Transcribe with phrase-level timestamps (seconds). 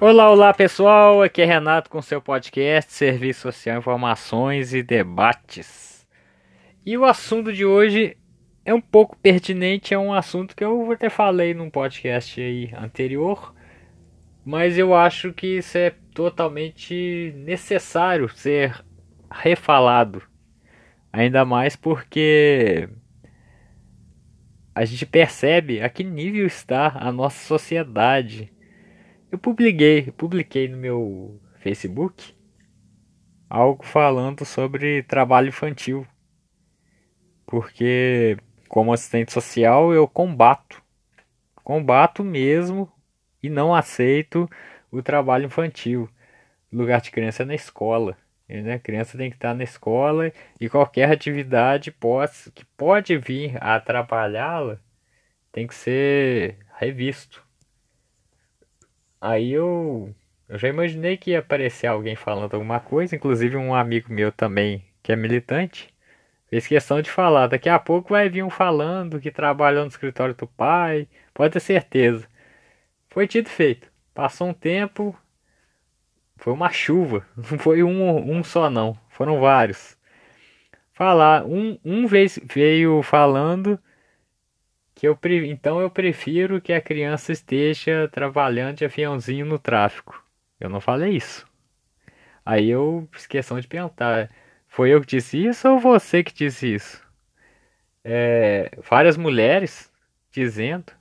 [0.00, 6.06] Olá, olá pessoal, aqui é Renato com seu podcast Serviço Social, Informações e Debates.
[6.86, 8.16] E o assunto de hoje
[8.64, 13.52] é um pouco pertinente, é um assunto que eu até falei num podcast aí anterior,
[14.44, 18.80] mas eu acho que isso é totalmente necessário ser
[19.28, 20.22] refalado.
[21.12, 22.88] Ainda mais porque
[24.72, 28.52] a gente percebe a que nível está a nossa sociedade.
[29.30, 32.34] Eu publiquei, publiquei no meu Facebook
[33.48, 36.06] algo falando sobre trabalho infantil.
[37.46, 38.36] Porque
[38.68, 40.82] como assistente social eu combato,
[41.56, 42.90] combato mesmo
[43.42, 44.48] e não aceito
[44.90, 46.08] o trabalho infantil.
[46.72, 48.16] O lugar de criança é na escola.
[48.48, 48.74] Né?
[48.74, 53.76] A criança tem que estar na escola e qualquer atividade pode, que pode vir a
[53.76, 54.80] atrapalhá-la
[55.52, 57.47] tem que ser revisto.
[59.20, 60.14] Aí eu,
[60.48, 64.84] eu já imaginei que ia aparecer alguém falando alguma coisa, inclusive um amigo meu também
[65.02, 65.92] que é militante
[66.48, 67.46] fez questão de falar.
[67.46, 71.60] Daqui a pouco vai vir um falando que trabalhou no escritório do pai, pode ter
[71.60, 72.26] certeza.
[73.08, 73.90] Foi tido feito.
[74.14, 75.16] Passou um tempo,
[76.36, 79.96] foi uma chuva, não foi um, um só não, foram vários.
[80.92, 83.78] Falar, um, um vez veio falando
[84.98, 90.24] que eu então eu prefiro que a criança esteja trabalhando de aviãozinho no tráfico.
[90.58, 91.46] Eu não falei isso.
[92.44, 94.28] Aí eu questão de perguntar,
[94.66, 97.00] foi eu que disse isso ou você que disse isso?
[98.02, 99.88] É, várias mulheres
[100.32, 100.92] dizendo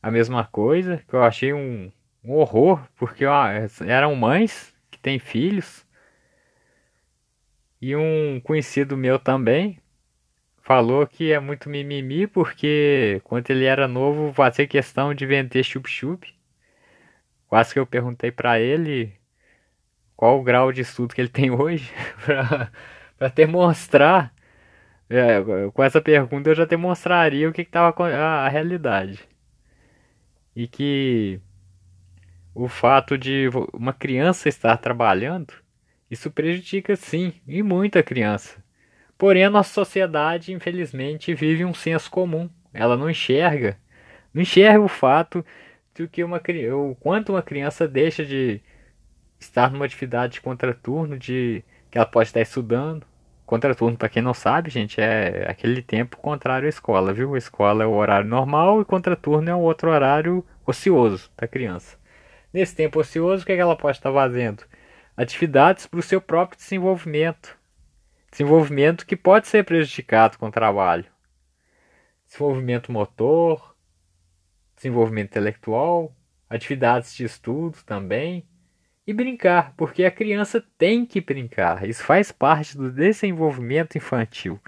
[0.00, 1.90] a mesma coisa, que eu achei um,
[2.22, 3.46] um horror, porque ó,
[3.84, 5.84] eram mães que têm filhos.
[7.80, 9.81] E um conhecido meu também
[10.62, 16.34] falou que é muito mimimi porque quando ele era novo fazia questão de vender chup-chup.
[17.48, 19.12] Quase que eu perguntei para ele
[20.16, 21.92] qual o grau de estudo que ele tem hoje
[23.18, 24.32] para demonstrar.
[25.10, 25.42] É,
[25.72, 29.20] com essa pergunta eu já demonstraria o que estava a, a realidade.
[30.56, 31.40] E que
[32.54, 35.54] o fato de uma criança estar trabalhando,
[36.10, 38.62] isso prejudica sim, e muita criança.
[39.22, 42.50] Porém, a nossa sociedade, infelizmente, vive um senso comum.
[42.74, 43.78] Ela não enxerga,
[44.34, 45.46] não enxerga o fato
[45.94, 46.42] de que uma
[46.74, 48.60] o quanto uma criança deixa de
[49.38, 53.06] estar numa atividade de contraturno, de que ela pode estar estudando.
[53.46, 57.36] Contraturno, para quem não sabe, gente, é aquele tempo contrário à escola, viu?
[57.36, 61.96] A escola é o horário normal e contraturno é um outro horário ocioso da criança.
[62.52, 64.64] Nesse tempo ocioso, o que, é que ela pode estar fazendo?
[65.16, 67.61] Atividades para o seu próprio desenvolvimento.
[68.32, 71.04] Desenvolvimento que pode ser prejudicado com o trabalho.
[72.26, 73.76] Desenvolvimento motor,
[74.74, 76.16] desenvolvimento intelectual,
[76.48, 78.48] atividades de estudo também.
[79.06, 81.86] E brincar, porque a criança tem que brincar.
[81.86, 84.58] Isso faz parte do desenvolvimento infantil.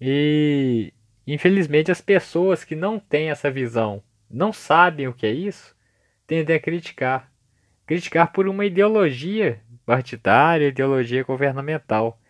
[0.00, 0.92] E
[1.26, 5.74] infelizmente as pessoas que não têm essa visão, não sabem o que é isso,
[6.28, 7.32] tendem a criticar.
[7.86, 12.21] Criticar por uma ideologia partidária, ideologia governamental.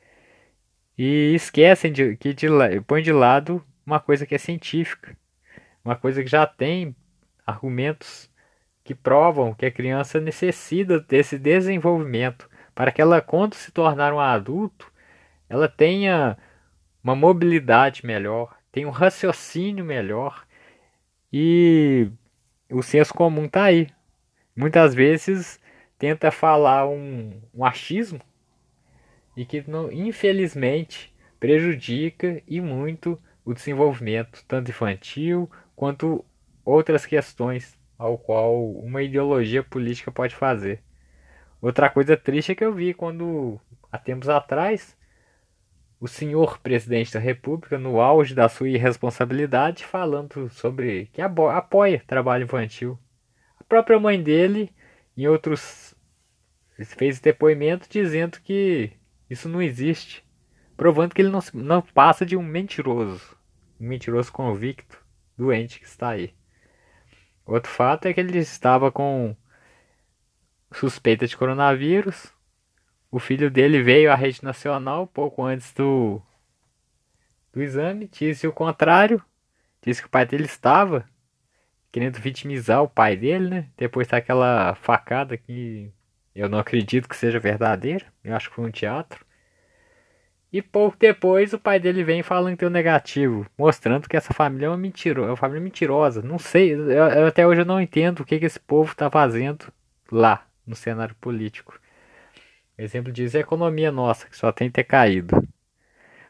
[0.97, 2.48] E esquecem de, que de,
[2.86, 5.16] põe de lado uma coisa que é científica.
[5.84, 6.94] Uma coisa que já tem
[7.47, 8.30] argumentos
[8.84, 14.20] que provam que a criança necessita desse desenvolvimento para que ela, quando se tornar um
[14.20, 14.91] adulto,
[15.48, 16.36] ela tenha
[17.03, 20.47] uma mobilidade melhor, tenha um raciocínio melhor
[21.32, 22.09] e
[22.70, 23.88] o senso comum está aí.
[24.56, 25.60] Muitas vezes
[25.98, 28.20] tenta falar um, um achismo
[29.37, 36.25] e que infelizmente prejudica e muito o desenvolvimento tanto infantil quanto
[36.65, 40.83] outras questões ao qual uma ideologia política pode fazer.
[41.60, 43.60] Outra coisa triste é que eu vi quando
[43.91, 44.97] há tempos atrás
[46.01, 52.42] o senhor presidente da República, no auge da sua irresponsabilidade, falando sobre que apoia trabalho
[52.42, 52.98] infantil.
[53.60, 54.72] A própria mãe dele,
[55.16, 55.95] em outros,
[56.84, 58.91] fez depoimento dizendo que
[59.32, 60.24] isso não existe,
[60.76, 63.36] provando que ele não, não passa de um mentiroso,
[63.80, 65.02] um mentiroso convicto,
[65.36, 66.34] doente que está aí.
[67.44, 69.34] Outro fato é que ele estava com
[70.72, 72.32] suspeita de coronavírus,
[73.10, 76.22] o filho dele veio à rede nacional pouco antes do,
[77.52, 79.22] do exame, disse o contrário,
[79.82, 81.06] disse que o pai dele estava
[81.90, 83.68] querendo vitimizar o pai dele, né?
[83.76, 85.92] Depois daquela facada que
[86.34, 89.22] eu não acredito que seja verdadeira, eu acho que foi um teatro.
[90.53, 94.66] E pouco depois o pai dele vem falando que deu negativo, mostrando que essa família
[94.66, 96.21] é uma, mentiro, é uma família mentirosa.
[96.21, 99.10] Não sei, eu, eu, até hoje eu não entendo o que, que esse povo está
[99.10, 99.72] fazendo
[100.10, 101.81] lá no cenário político.
[102.77, 105.43] Exemplo disso é a economia nossa, que só tem ter caído.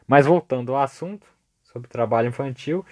[0.07, 1.27] Mas voltando ao assunto
[1.63, 2.85] sobre trabalho infantil,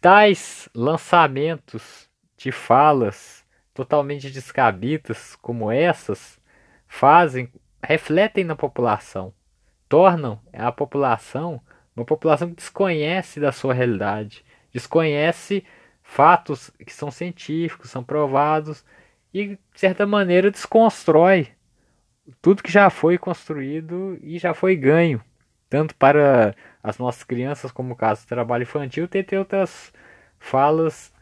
[0.00, 3.44] tais lançamentos de falas
[3.74, 6.38] totalmente descabidas como essas
[6.88, 9.34] fazem, refletem na população,
[9.88, 11.60] tornam a população
[11.96, 15.64] uma população que desconhece da sua realidade, desconhece
[16.02, 18.84] fatos que são científicos, são provados
[19.32, 21.48] e de certa maneira desconstrói
[22.42, 25.22] tudo que já foi construído e já foi ganho,
[25.70, 29.92] tanto para as nossas crianças, como o caso do trabalho infantil, tem outras
[30.38, 31.12] falas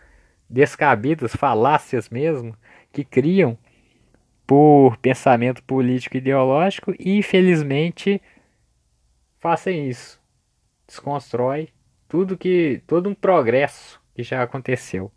[0.49, 2.56] descabidas, falácias mesmo,
[2.93, 3.56] que criam
[4.46, 8.20] por pensamento político e ideológico e infelizmente
[9.44, 10.19] fazem isso.
[10.87, 11.69] Desconstrói
[12.08, 15.12] tudo que todo um progresso que já aconteceu.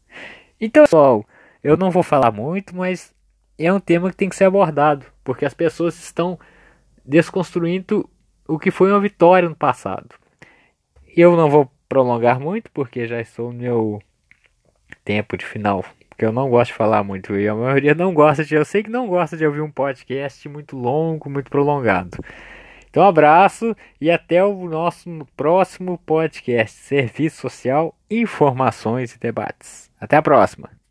[0.60, 1.26] Então, pessoal,
[1.64, 3.16] eu não vou falar muito, mas
[3.58, 6.38] é um tema que tem que ser abordado, porque as pessoas estão
[7.06, 8.10] desconstruindo
[8.46, 10.10] o que foi uma vitória no passado.
[11.16, 14.02] Eu não vou prolongar muito, porque já estou no meu
[15.06, 18.44] tempo de final, porque eu não gosto de falar muito e a maioria não gosta
[18.44, 22.18] de, eu sei que não gosta de ouvir um podcast muito longo, muito prolongado.
[22.98, 25.08] Então, um abraço e até o nosso
[25.38, 29.92] próximo podcast Serviço Social, Informações e Debates.
[30.02, 30.78] Até a próxima!